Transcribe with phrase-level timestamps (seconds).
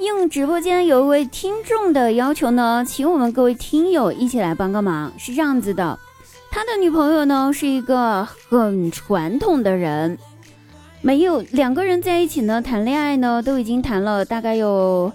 [0.00, 5.12] 应直播间有一位听众的要求呢，请我们各位听友一起来帮个忙。
[5.18, 5.98] 是这样子的，
[6.52, 10.16] 他的女朋友呢是一个很传统的人，
[11.02, 15.12] 没有两个人在一起呢谈恋爱呢都已经谈了大概有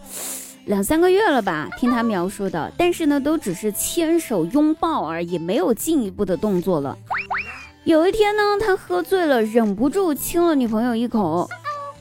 [0.66, 6.98] 两三个月了吧，听他描述的，但是呢都只是牵手拥抱而已，没有进一步的动作了。
[7.86, 11.50] 有一天呢，他喝醉了，忍不住亲了女朋友一口，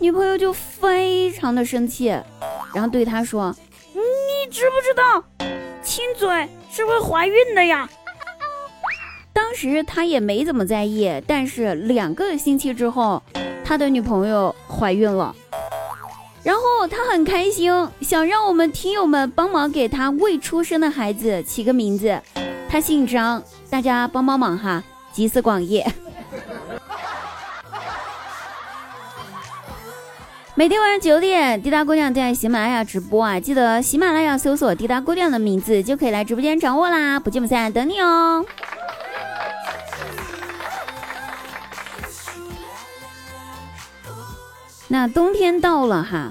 [0.01, 2.13] 女朋友就非常的生气。
[2.75, 3.55] 然后对他说
[3.95, 5.25] ：“你知不知道
[5.83, 7.89] 亲嘴是会怀孕的呀？”
[9.35, 13.23] 当时他也没怎么在意，但是两个星期之后，
[13.65, 15.35] 他的女朋友怀孕了，
[16.43, 22.21] 然后他很开心，想让我们听友们帮忙给他未出生的孩子起个名字。
[22.69, 24.83] 他姓张，大家帮帮忙哈，
[25.13, 25.83] 集思广益。
[30.55, 33.41] 每天晚上九点，滴答姑娘在喜马拉雅直播啊！
[33.41, 37.19] 记得喜马拉雅搜索“滴答姑娘”的名字，就可以来直播间找我啦！
[37.19, 38.45] 不见不散，等你哦。
[44.89, 46.31] 那冬天到了哈，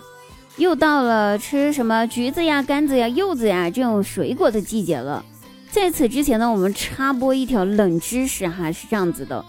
[0.58, 5.26] 又到了吃什么橘子呀、柑子呀、柚子呀这种水果的季节了。
[5.72, 9.44] 在此之前呢，我们插播一条冷知识哈，是这样子的。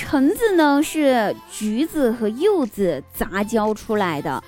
[0.00, 4.44] 橙子呢是橘子和柚子杂交出来的，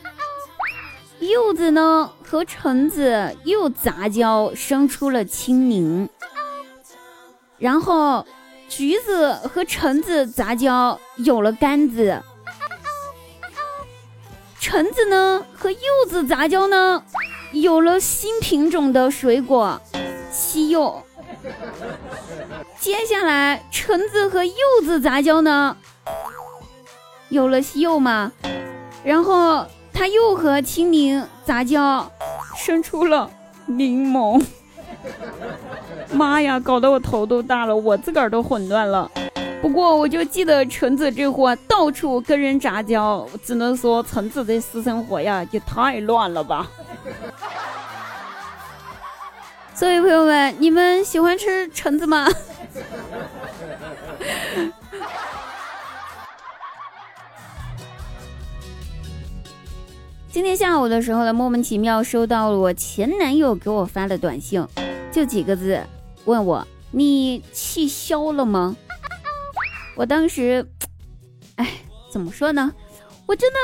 [1.19, 6.09] 柚子呢和橙子又杂交生出了青柠，
[7.59, 8.25] 然后
[8.69, 12.23] 橘子和橙子杂交有了柑子，
[14.61, 15.79] 橙子呢和柚
[16.09, 17.03] 子杂交呢
[17.53, 19.81] 有了新品种的水果
[20.31, 21.03] 西柚。
[22.79, 25.77] 接下来，橙子和柚子杂交呢，
[27.29, 28.33] 有了西柚嘛，
[29.05, 32.11] 然后它又和青柠杂交，
[32.57, 33.31] 生出了
[33.67, 34.45] 柠檬。
[36.13, 39.11] 妈呀，搞得我头都大了，我自个儿都混乱了。
[39.63, 46.67] 不过我就记得橙子这货到处跟人杂交，只能说橙子的私生活呀也太乱了吧。
[49.81, 52.29] 所以朋友们，你们喜欢吃橙子吗？
[60.31, 64.63] 今天下午的时候呢，莫名其妙收到了我前男友给我发的短信，
[65.11, 65.83] 就几个字，
[66.27, 68.77] 问我你气消了吗？
[69.97, 70.69] 我当时，
[71.57, 71.67] 哎，
[72.13, 72.71] 怎么说呢？
[73.25, 73.59] 我真的，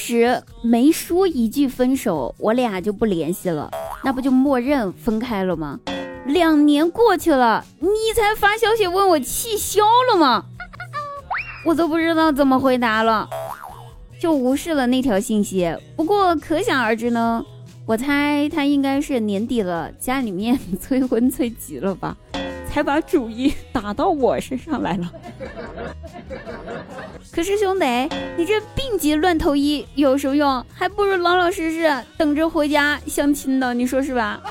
[0.00, 3.70] 时没说一句分手，我俩就不联系了，
[4.02, 5.78] 那不就默认分开了吗？
[6.24, 10.46] 两年过去了，你才发消息问我气消了吗？
[11.66, 13.28] 我都不知道怎么回答了，
[14.18, 15.76] 就无视了那条信息。
[15.94, 17.44] 不过可想而知呢，
[17.84, 22.16] 我猜他应该是年底了，家里面 催婚催急了吧。
[22.72, 25.12] 才把主意打到我身上来了。
[27.32, 27.86] 可是兄弟，
[28.36, 30.66] 你这病急乱投医有什么用？
[30.72, 34.40] 还不如老老实实等着回家相亲呢，你说是吧？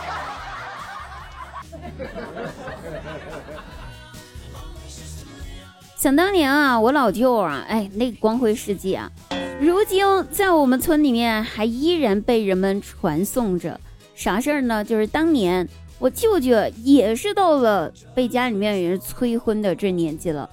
[5.97, 9.11] 想当年啊，我老舅啊，哎，那个光辉事迹啊，
[9.59, 13.77] 如今在我们村里面还依然被人们传颂着。
[14.15, 14.83] 啥事儿呢？
[14.83, 15.67] 就是当年。
[15.99, 20.49] 我舅舅也是到了被家里面人催婚的这年纪了，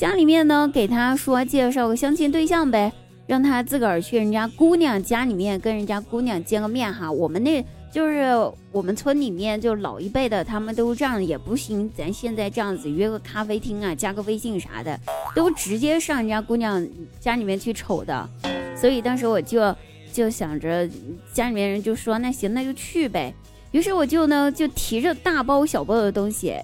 [0.00, 2.90] 家里面呢给他说介绍个相亲对象呗，
[3.26, 7.12] 让他自个儿去人家姑娘家里面跟人家姑娘见个面哈。
[7.12, 7.62] 我们那
[7.92, 8.32] 就是
[8.72, 14.98] 我们村里面就老一辈的，他们都这样也不行，咱现在这样子约个咖啡厅啊，加个微信啥的，
[15.36, 16.82] 都直接上人家姑娘
[17.20, 18.26] 家里面去瞅的。
[18.74, 19.76] 所以当时我就
[20.14, 20.88] 就想着
[21.34, 23.34] 家里面人就说那行那就去呗。
[23.70, 26.56] 于是我就呢，就提着大包小包的东西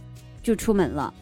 [0.43, 1.13] 就出门了。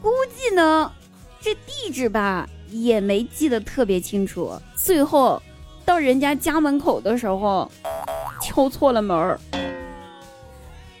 [0.00, 0.90] 估计呢，
[1.40, 4.52] 这地址吧也没记得特别清楚。
[4.74, 5.40] 最后
[5.84, 7.70] 到人家家门口的时候，
[8.42, 9.40] 敲错了门儿，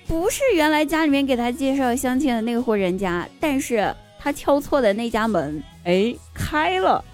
[0.06, 7.04] 不是原来家里面给他介绍相亲的那户人家，但是他敲错的那家门，哎，开了，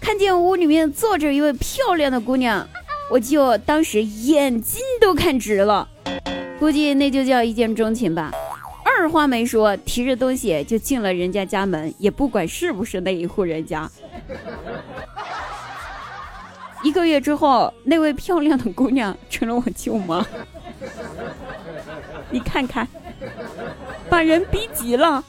[0.00, 2.66] 看见屋里面坐着一位漂亮的姑娘。
[3.08, 5.88] 我就当时眼睛都看直了，
[6.58, 8.32] 估计那就叫一见钟情吧。
[8.98, 13.90] 二话没说，提着东西就进了人家家门，也不管是不是那一户人家。
[16.82, 20.24] 一个月之后，那位漂亮的姑娘成了我舅妈。
[22.30, 22.86] 你看看，
[24.10, 25.22] 把人逼急了，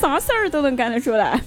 [0.00, 1.40] 啥事儿都能干得出来。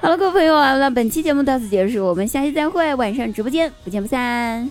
[0.00, 4.70] 好了，各位朋友啊，那本期节目到此结束，我们下期再会，晚上直播间不见不散。